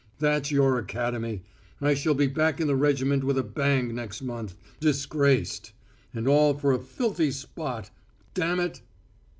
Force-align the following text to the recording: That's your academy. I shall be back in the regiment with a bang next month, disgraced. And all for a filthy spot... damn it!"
That's 0.17 0.49
your 0.49 0.79
academy. 0.79 1.43
I 1.79 1.93
shall 1.93 2.15
be 2.15 2.25
back 2.25 2.59
in 2.59 2.65
the 2.65 2.75
regiment 2.75 3.23
with 3.23 3.37
a 3.37 3.43
bang 3.43 3.93
next 3.93 4.23
month, 4.23 4.55
disgraced. 4.79 5.73
And 6.11 6.27
all 6.27 6.55
for 6.55 6.71
a 6.73 6.79
filthy 6.79 7.29
spot... 7.29 7.91
damn 8.33 8.59
it!" 8.59 8.81